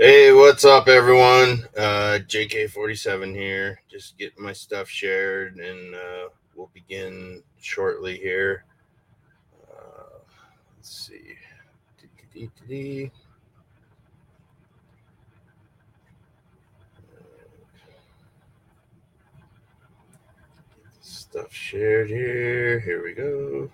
[0.00, 1.66] Hey, what's up, everyone?
[1.76, 3.80] Uh, JK47 here.
[3.90, 8.64] Just getting my stuff shared, and uh, we'll begin shortly here.
[9.68, 10.20] Uh,
[10.76, 11.34] let's see.
[12.32, 13.10] Dee-dee-dee-dee.
[21.00, 22.78] Stuff shared here.
[22.78, 23.68] Here we go.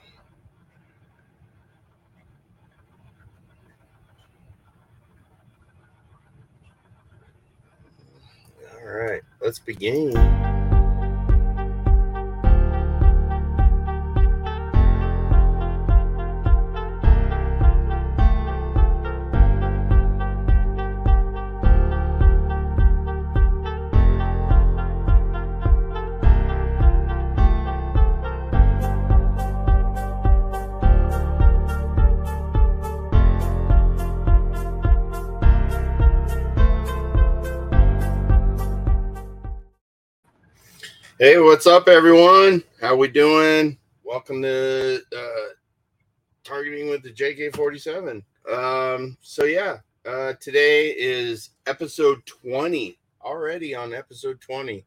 [8.85, 10.13] All right, let's begin.
[41.25, 42.63] Hey, what's up, everyone?
[42.83, 43.79] How we doing?
[44.05, 45.55] Welcome to uh,
[46.45, 48.23] targeting with the JK47.
[48.53, 52.99] Um, so yeah, uh, today is episode 20.
[53.23, 54.85] Already on episode 20.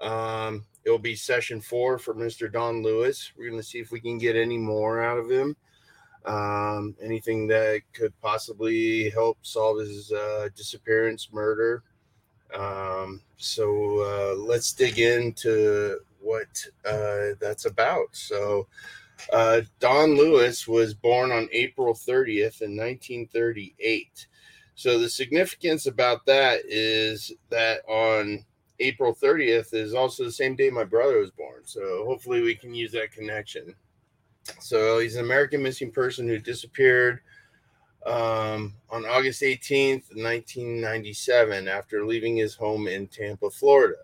[0.00, 2.52] Um, it'll be session four for Mr.
[2.52, 3.32] Don Lewis.
[3.36, 5.56] We're gonna see if we can get any more out of him.
[6.24, 11.82] Um, anything that could possibly help solve his uh, disappearance, murder,
[12.52, 16.48] um, so uh, let's dig into what
[16.84, 18.08] uh, that's about.
[18.12, 18.66] So,
[19.32, 24.26] uh, Don Lewis was born on April 30th in 1938.
[24.74, 28.44] So, the significance about that is that on
[28.80, 31.62] April 30th is also the same day my brother was born.
[31.64, 33.74] So, hopefully, we can use that connection.
[34.60, 37.20] So, he's an American missing person who disappeared
[38.06, 43.96] um, on August 18th, 1997, after leaving his home in Tampa, Florida.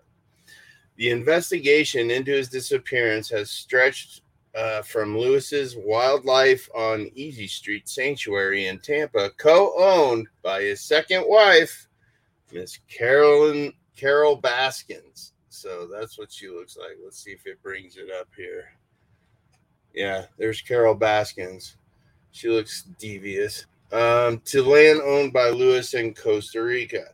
[0.97, 4.21] The investigation into his disappearance has stretched
[4.53, 11.87] uh, from Lewis's Wildlife on Easy Street Sanctuary in Tampa, co-owned by his second wife,
[12.51, 15.33] Miss Carolyn Carole Baskins.
[15.49, 16.97] So that's what she looks like.
[17.03, 18.73] Let's see if it brings it up here.
[19.93, 21.77] Yeah, there's Carole Baskins.
[22.31, 27.05] She looks devious um, to land owned by Lewis in Costa Rica.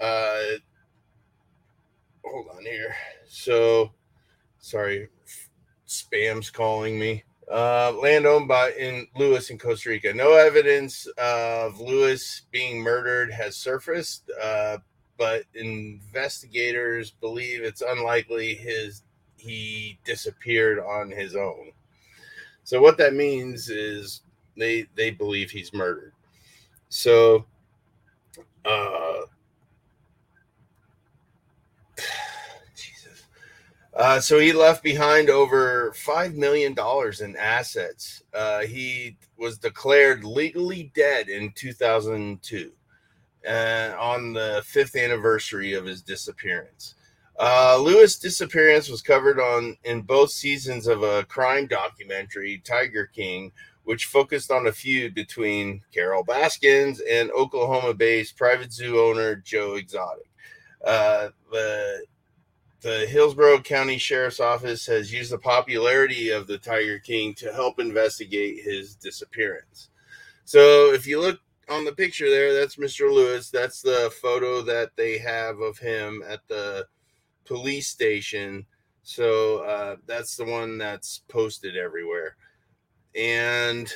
[0.00, 0.40] Uh,
[2.24, 2.94] hold on here.
[3.26, 3.92] So,
[4.58, 5.08] sorry,
[5.86, 7.24] spam's calling me.
[7.50, 10.12] Uh, land owned by in Lewis in Costa Rica.
[10.12, 14.78] No evidence of Lewis being murdered has surfaced, uh,
[15.16, 19.02] but investigators believe it's unlikely his
[19.38, 21.72] he disappeared on his own.
[22.64, 24.22] So what that means is
[24.58, 26.12] they they believe he's murdered.
[26.88, 27.46] So
[28.64, 29.22] uh
[32.74, 33.24] Jesus.
[33.94, 38.22] Uh, so he left behind over five million dollars in assets.
[38.32, 42.72] Uh, he was declared legally dead in 2002,
[43.48, 46.94] uh, on the fifth anniversary of his disappearance.
[47.38, 53.52] Uh, Lewis' disappearance was covered on in both seasons of a crime documentary, Tiger King,
[53.88, 59.76] which focused on a feud between Carole Baskins and Oklahoma based private zoo owner Joe
[59.76, 60.28] Exotic.
[60.84, 62.04] Uh, the
[62.82, 67.80] the Hillsborough County Sheriff's Office has used the popularity of the Tiger King to help
[67.80, 69.88] investigate his disappearance.
[70.44, 71.40] So, if you look
[71.70, 73.10] on the picture there, that's Mr.
[73.10, 73.48] Lewis.
[73.48, 76.86] That's the photo that they have of him at the
[77.46, 78.66] police station.
[79.02, 82.36] So, uh, that's the one that's posted everywhere
[83.18, 83.92] and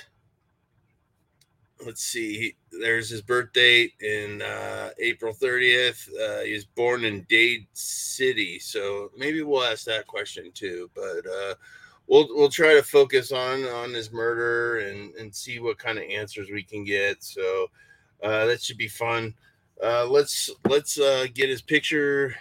[1.84, 7.24] let's see there's his birth date in uh, april 30th uh, he was born in
[7.28, 8.58] dade city.
[8.58, 11.54] So maybe we'll ask that question too but uh,
[12.06, 16.04] we'll we'll try to focus on on his murder and and see what kind of
[16.04, 17.22] answers we can get.
[17.22, 17.68] So
[18.22, 19.34] uh, that should be fun.
[19.82, 22.34] Uh, let's let's uh, get his picture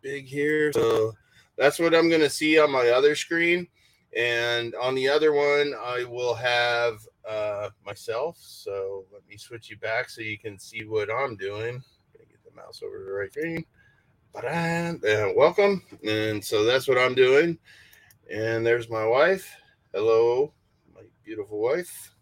[0.00, 0.72] big here.
[0.72, 1.12] So
[1.58, 3.66] that's what i'm gonna see on my other screen
[4.16, 8.38] and on the other one, I will have uh, myself.
[8.40, 11.82] So let me switch you back so you can see what I'm doing.
[12.16, 13.64] Get the mouse over to the right screen.
[14.42, 15.02] And
[15.36, 15.82] welcome.
[16.06, 17.58] And so that's what I'm doing.
[18.30, 19.54] And there's my wife.
[19.92, 20.52] Hello,
[20.94, 22.14] my beautiful wife.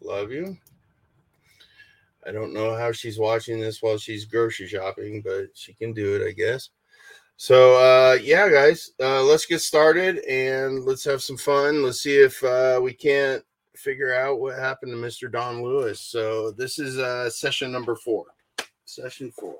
[0.00, 0.56] Love you.
[2.26, 6.16] I don't know how she's watching this while she's grocery shopping, but she can do
[6.16, 6.70] it, I guess.
[7.40, 11.82] So uh, yeah, guys, uh, let's get started and let's have some fun.
[11.82, 13.42] Let's see if uh, we can't
[13.74, 15.32] figure out what happened to Mr.
[15.32, 16.02] Don Lewis.
[16.02, 18.26] So this is uh, session number four.
[18.84, 19.56] Session four.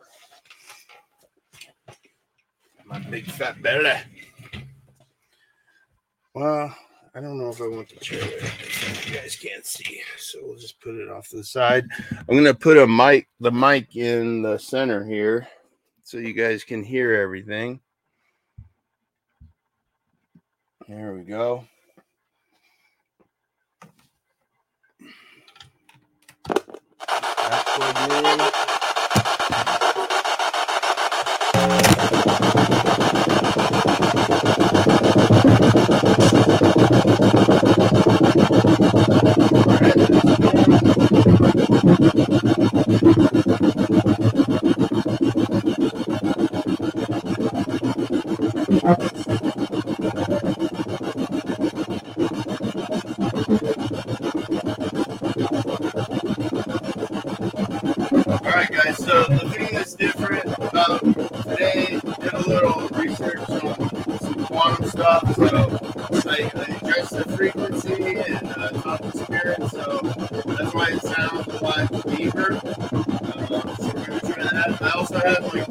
[2.84, 3.98] My big fat belly.
[6.34, 6.76] Well,
[7.14, 8.52] I don't know if I want the chair there.
[9.06, 11.86] You guys can't see, so we'll just put it off to the side.
[12.28, 15.48] I'm gonna put a mic, the mic in the center here,
[16.10, 17.78] so you guys can hear everything.
[20.88, 21.64] There we go.
[26.48, 28.40] That plugged
[48.84, 48.90] in.
[58.28, 58.96] All right, guys.
[58.98, 65.36] So the thing that's different about today, did a little research on some quantum stuff.
[65.36, 65.46] So
[66.30, 69.58] I, I addressed the frequency and uh, talked to spirit.
[69.70, 70.00] So
[70.46, 72.54] that's why it sounds a lot deeper.
[72.56, 74.78] Uh, so we're gonna try that.
[74.82, 75.64] I also have my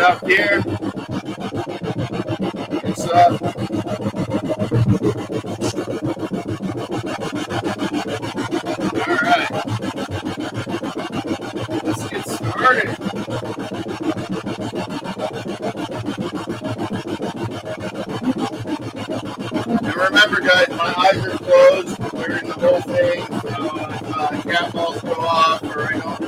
[0.00, 0.62] set up here.
[2.84, 3.42] It's up.
[8.96, 9.50] All right.
[11.84, 12.88] Let's get started.
[19.66, 23.26] And remember, guys, my eyes are closed during the whole thing.
[23.26, 23.58] So
[23.90, 26.19] if uh, cat balls go off or I don't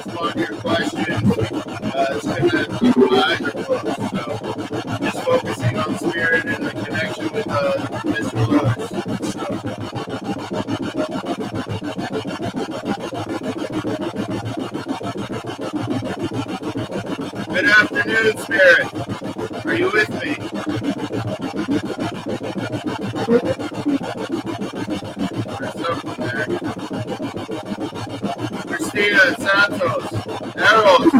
[18.03, 19.65] afternoon, spirit.
[19.65, 20.35] Are you with me?
[28.67, 30.07] Christina Santos.
[30.57, 31.13] Eros.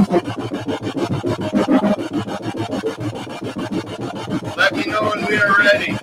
[4.57, 5.99] Let me know when we are ready.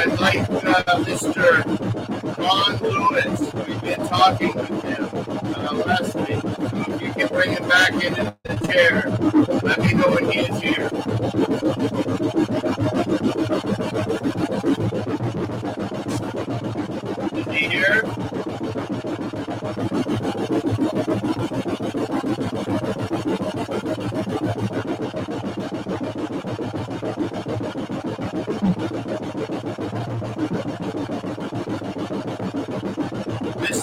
[0.00, 2.38] I'd like uh, Mr.
[2.38, 3.52] Ron Lewis.
[3.52, 5.04] We've been talking with him
[5.54, 7.02] uh, last week.
[7.02, 9.02] You can bring him back into the chair,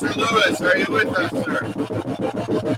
[0.02, 2.77] Lewis, are you with us, sir?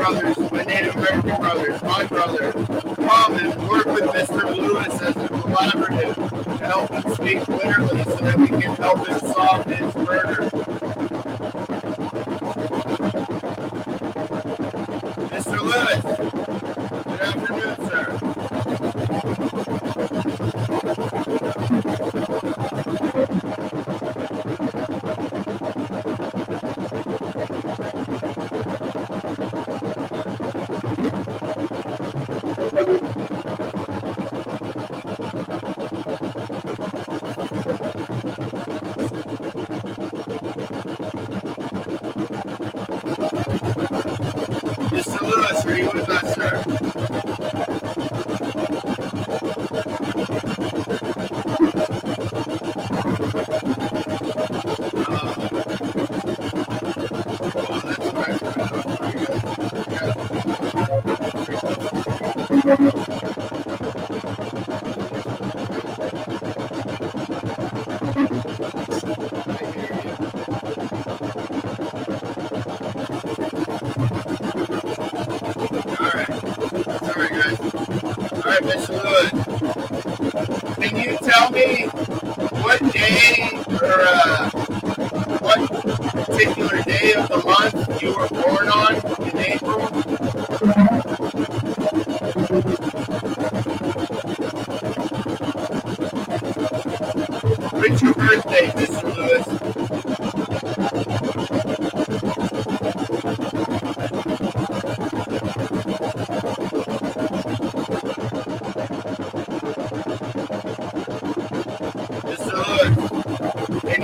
[0.00, 4.56] Brothers, my Native American brothers, my brother, come and work with Mr.
[4.56, 6.14] Lewis as a collaborative
[6.58, 10.39] to help him speak clearly so that we can help him solve his murder.
[45.00, 45.20] Mr.
[45.22, 46.66] Lewis, or he would have not served.
[55.06, 55.50] Uh,
[62.64, 63.09] well,
[80.76, 84.50] Can you tell me what day or uh,
[85.40, 85.70] what
[86.26, 88.94] particular day of the month you were born on
[89.26, 89.80] in April?
[97.72, 99.16] When's your birthday, Mr.
[99.16, 99.49] Lewis?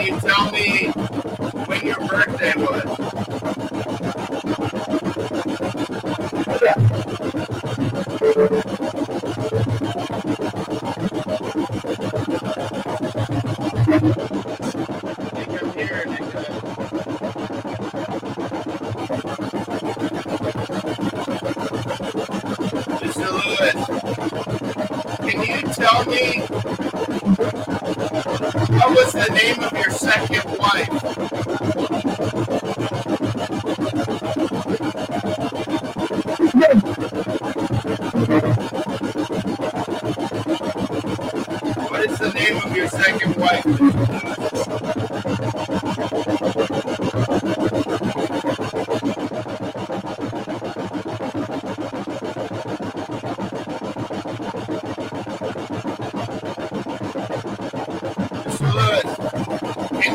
[0.06, 0.86] You tell me
[1.66, 2.84] when your birthday was?
[23.02, 23.28] Mr.
[23.32, 23.80] Lewis,
[25.18, 26.85] can you tell me
[28.96, 30.88] was the name of your second wife?
[41.90, 44.35] What is the name of your second wife?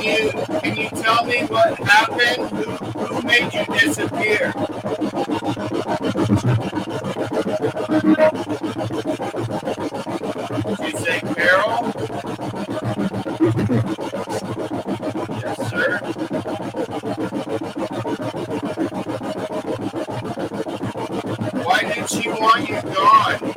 [0.02, 0.32] Can you
[0.62, 2.50] can you tell me what happened?
[2.50, 2.72] Who,
[3.06, 4.52] who made you disappear?
[10.68, 11.94] Did you say Carol?
[15.40, 16.00] Yes, sir.
[21.64, 23.51] Why did she want you gone?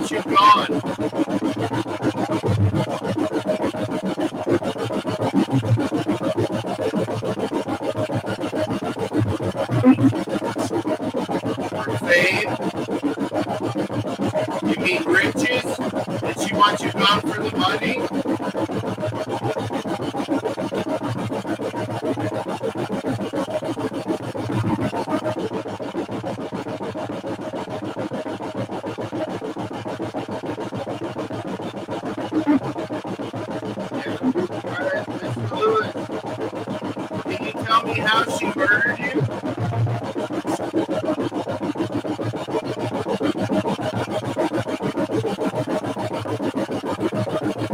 [0.00, 0.80] Want you gone?
[11.98, 12.56] Fame?
[14.62, 15.66] You mean riches?
[16.42, 18.19] She want you gone for the money?
[37.96, 39.20] You how she murdered you?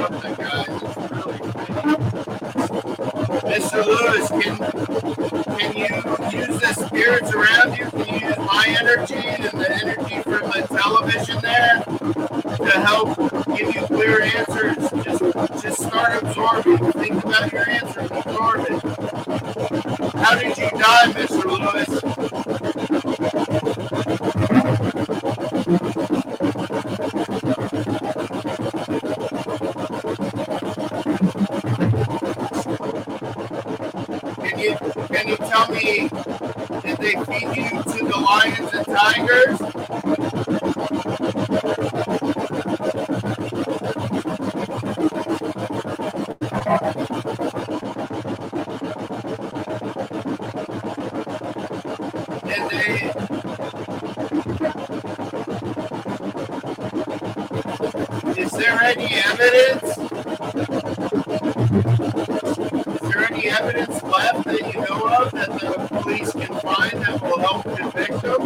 [3.53, 3.86] Mr.
[3.86, 4.57] Lewis, can
[5.57, 5.88] can you
[6.39, 7.86] use the spirits around you?
[7.89, 11.83] Can you use my energy and the energy from the television there
[12.57, 13.17] to help
[13.55, 14.77] give you clear answers?
[15.03, 15.24] Just
[15.63, 16.91] just start absorbing.
[16.93, 18.12] Think about your answers.
[18.12, 18.83] Absorb it.
[20.15, 21.45] How did you die, Mr.
[21.45, 23.03] Lewis?
[34.43, 36.10] Can you can you tell me
[36.82, 39.60] did they feed you to the lions and tigers?
[58.36, 59.93] Is there any evidence?
[63.33, 67.63] Any evidence left that you know of that the police can find that will help
[67.63, 68.43] convict them?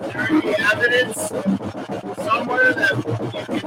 [0.00, 1.28] Is there any evidence
[2.24, 3.57] somewhere that you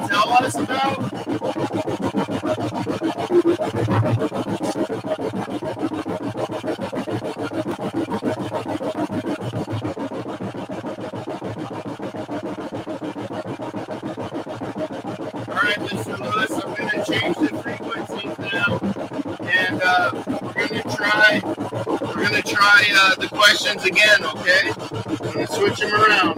[19.91, 20.11] uh,
[20.55, 21.41] we're to try.
[21.43, 24.71] We're to try uh, the questions again, okay?
[24.79, 26.35] I'm to switch them around.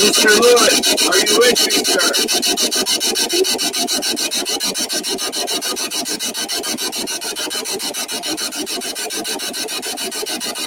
[0.00, 0.30] Mr.
[0.40, 0.76] Lewis,
[1.08, 2.06] are you with me, sir?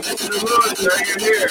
[0.04, 0.34] Mr.
[0.44, 1.50] Lewis, are you here?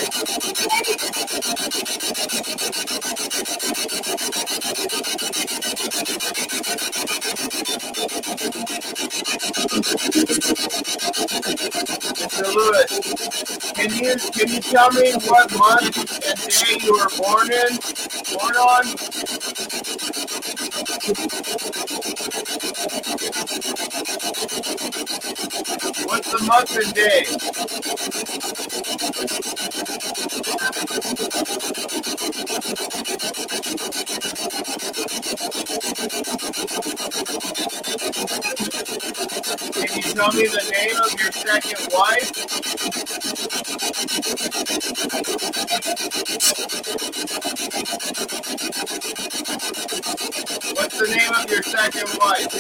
[12.23, 12.55] Mr.
[12.55, 15.97] Lewis, can you tell me what month
[16.27, 17.79] and day you were born in?
[18.35, 18.87] Born on?
[26.09, 28.52] What's the month and day?
[40.03, 42.33] Tell me the name of your second wife?
[50.77, 52.53] What's the name of your second wife?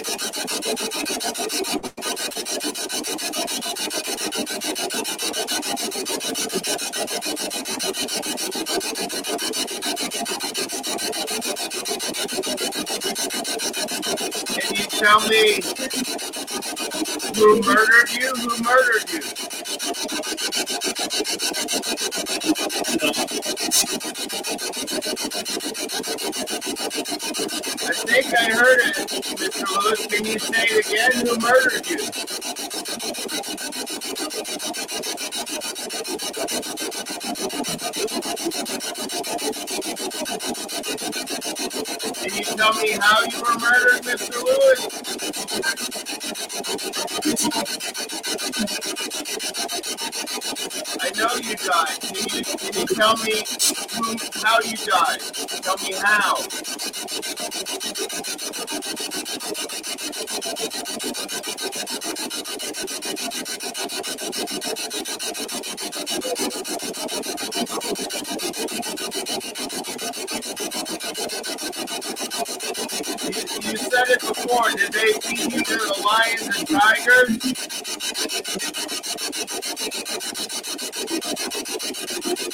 [15.02, 15.71] Tell me
[17.42, 18.32] who murdered you?
[18.36, 19.20] Who murdered you?
[27.82, 28.96] I think I heard it,
[29.38, 29.64] Mr.
[29.70, 30.06] Lewis.
[30.06, 31.26] Can you say it again?
[31.26, 31.98] Who murdered you?
[42.22, 44.42] Can you tell me how you were murdered, Mr.
[44.44, 45.02] Lewis?
[51.00, 52.00] I know you died.
[52.00, 53.44] Can you, can you tell me
[53.94, 55.20] who, how you died?
[55.62, 56.36] Tell me how.
[73.62, 74.70] You, said it before.
[74.76, 77.38] Did they feed you to the lions and tigers?
[82.34, 82.44] Can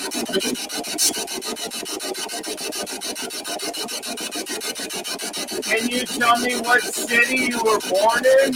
[5.88, 8.54] you tell me what city you were born in?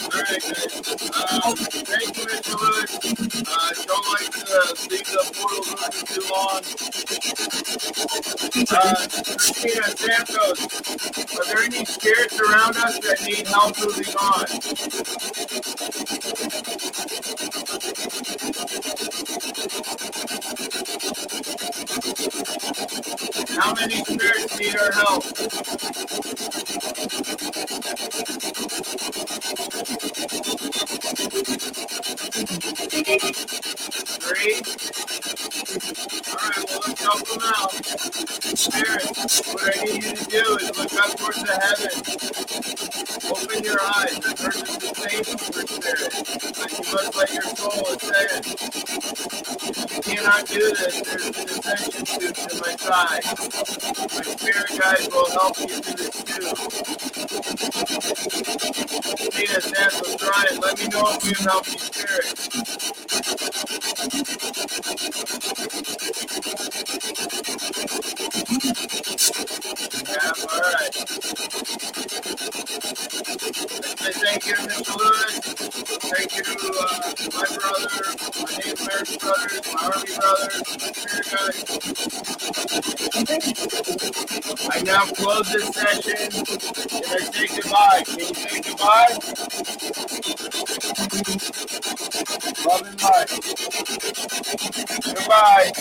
[0.00, 1.10] All right, guys.
[1.10, 2.54] Um, thank you, Mr.
[2.60, 2.92] Lewis.
[3.48, 4.38] Uh, don't like to
[4.90, 6.62] leave the portal running too long.
[9.40, 10.60] Christina Santos,
[11.34, 14.46] are there any spirits around us that need help moving on?
[23.58, 25.24] How many spirits need our help?
[34.20, 34.62] Three?
[36.28, 37.72] All right, well, let's help them out.
[38.56, 42.02] Spirit, what I need you to do is look up towards the heavens.
[43.30, 44.18] Open your eyes.
[44.20, 46.12] The person is safe for spirit.
[46.58, 48.46] But you must let your soul ascend.
[49.96, 51.00] You cannot do this.
[51.02, 53.24] There's an ascension suit to my side.
[54.14, 56.54] My spirit guides will help you through this too.
[59.30, 60.80] Tina Santos, Ryan, let
[61.30, 61.36] Yeah,
[70.52, 70.94] all right.
[73.98, 74.96] Thank you, Mr.
[74.98, 75.40] Lewis.
[76.02, 76.44] Thank you
[76.80, 77.90] uh, my brother,
[78.40, 80.62] my American brothers, my Army brothers,
[81.06, 81.80] my guides.
[84.70, 88.04] I now close this session and I say goodbye.
[88.06, 89.39] Can you say goodbye?
[91.20, 93.28] Love and light.
[95.04, 95.72] Goodbye.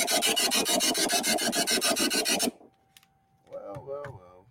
[3.49, 4.45] Well, well, well.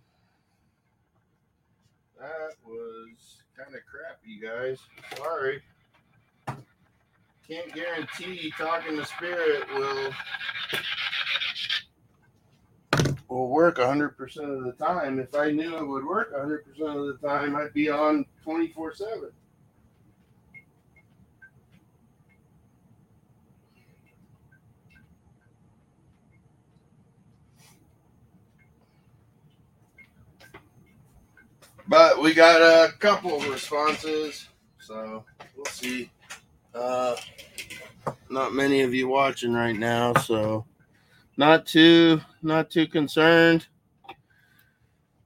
[2.19, 4.79] That was kind of crappy, guys.
[5.15, 5.61] Sorry.
[7.47, 10.11] Can't guarantee talking to spirit will
[13.27, 15.19] will work 100% of the time.
[15.19, 19.31] If I knew it would work 100% of the time, I'd be on 24 7.
[31.89, 34.47] But we got a couple of responses,
[34.79, 35.25] so
[35.55, 36.11] we'll see.
[36.73, 37.15] Uh,
[38.29, 40.65] not many of you watching right now, so
[41.35, 43.65] not too not too concerned.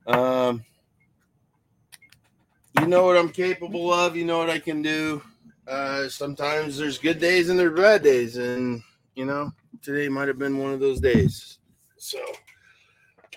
[0.07, 0.63] Um,
[2.79, 4.15] you know what I'm capable of.
[4.15, 5.21] You know what I can do.
[5.67, 8.81] Uh, sometimes there's good days and there's bad days, and
[9.15, 11.57] you know today might have been one of those days.
[11.97, 12.19] So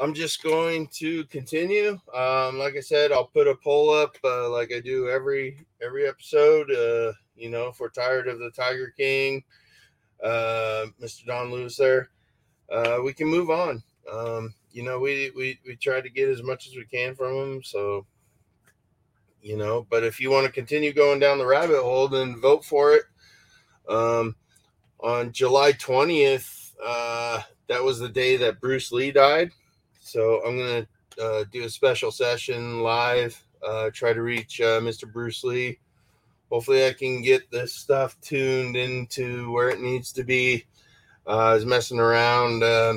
[0.00, 1.98] I'm just going to continue.
[2.14, 6.06] Um, like I said, I'll put a poll up uh, like I do every every
[6.06, 6.70] episode.
[6.70, 9.42] Uh, you know, if we're tired of the Tiger King,
[10.22, 11.26] uh, Mr.
[11.26, 12.10] Don Lewis there
[12.70, 13.82] uh, we can move on.
[14.10, 17.34] Um, you know, we, we, we try to get as much as we can from
[17.34, 17.62] him.
[17.62, 18.06] So,
[19.42, 22.64] you know, but if you want to continue going down the rabbit hole, then vote
[22.64, 23.04] for it.
[23.88, 24.36] Um,
[25.00, 29.50] on July 20th, uh, that was the day that Bruce Lee died.
[30.16, 30.86] So I'm going
[31.18, 35.12] to uh, do a special session live, uh, try to reach uh, Mr.
[35.12, 35.78] Bruce Lee.
[36.50, 40.64] Hopefully, I can get this stuff tuned into where it needs to be
[41.26, 42.94] uh, I was messing around, uh,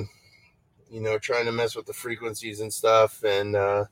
[0.89, 3.83] you know, trying to mess with the frequencies and stuff, and uh,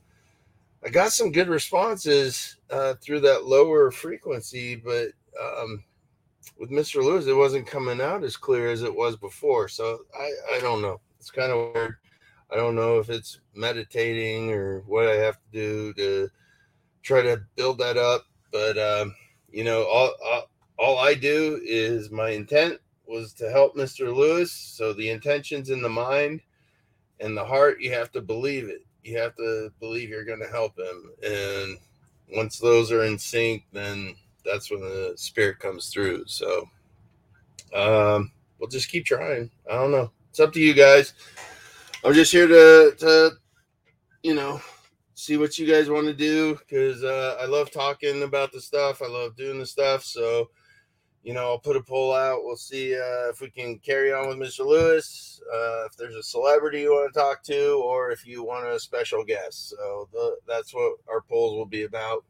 [0.85, 5.83] I got some good responses uh, through that lower frequency, but um,
[6.57, 7.03] with Mr.
[7.03, 9.67] Lewis, it wasn't coming out as clear as it was before.
[9.67, 11.01] So I, I don't know.
[11.19, 11.97] It's kind of weird.
[12.51, 16.29] I don't know if it's meditating or what I have to do to
[17.03, 19.15] try to build that up, but um,
[19.51, 24.13] you know, all, all all I do is my intent was to help Mr.
[24.15, 24.51] Lewis.
[24.51, 26.41] So the intentions in the mind
[27.19, 28.85] and the heart, you have to believe it.
[29.03, 31.11] You have to believe you're going to help him.
[31.23, 31.77] And
[32.35, 36.25] once those are in sync, then that's when the spirit comes through.
[36.27, 36.69] So
[37.73, 39.49] um, we'll just keep trying.
[39.69, 40.11] I don't know.
[40.29, 41.13] It's up to you guys.
[42.03, 43.31] I'm just here to, to
[44.23, 44.61] you know,
[45.15, 49.01] see what you guys want to do because uh, I love talking about the stuff.
[49.01, 50.03] I love doing the stuff.
[50.03, 50.49] So,
[51.23, 52.43] you know, I'll put a poll out.
[52.43, 54.65] We'll see uh, if we can carry on with Mr.
[54.65, 55.41] Lewis.
[55.51, 58.79] Uh, if there's a celebrity you want to talk to, or if you want a
[58.79, 59.69] special guest.
[59.69, 62.23] So the, that's what our polls will be about.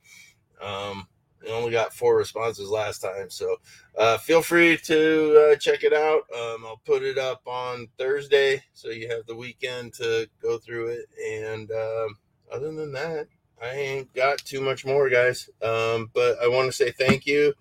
[0.62, 1.08] Um,
[1.43, 3.58] we only got four responses last time, so
[3.97, 6.23] uh, feel free to uh, check it out.
[6.36, 10.88] Um, I'll put it up on Thursday, so you have the weekend to go through
[10.88, 11.06] it.
[11.23, 12.17] And um,
[12.52, 13.28] other than that,
[13.62, 15.50] I ain't got too much more, guys.
[15.62, 17.54] Um, but I want to say thank you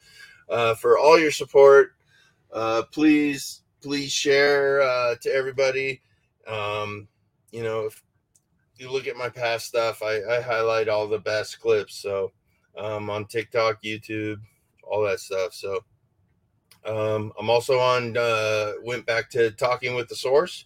[0.49, 1.93] uh, for all your support.
[2.53, 6.03] Uh, please, please share uh, to everybody.
[6.47, 7.09] Um,
[7.51, 8.03] you know, if
[8.79, 11.95] you look at my past stuff, I, I highlight all the best clips.
[11.97, 12.33] So
[12.77, 14.37] um, on TikTok, YouTube,
[14.83, 15.53] all that stuff.
[15.55, 15.81] So
[16.85, 20.65] um, I'm also on, uh, went back to Talking with the Source.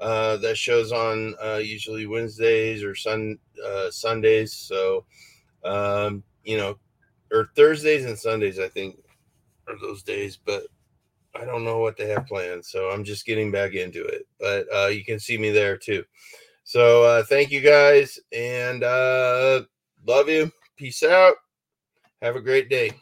[0.00, 4.52] Uh, that shows on uh, usually Wednesdays or Sun uh, Sundays.
[4.52, 5.04] So,
[5.64, 6.76] um, you know,
[7.30, 8.98] or Thursdays and Sundays, I think
[9.68, 10.64] are those days, but
[11.36, 12.64] I don't know what they have planned.
[12.64, 14.26] So I'm just getting back into it.
[14.40, 16.02] But uh, you can see me there too.
[16.64, 20.50] So uh, thank you guys and love you.
[20.76, 21.36] Peace out.
[22.22, 23.01] Have a great day.